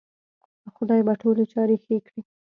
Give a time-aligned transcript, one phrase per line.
[0.75, 2.21] خدای به ټولې چارې ښې کړې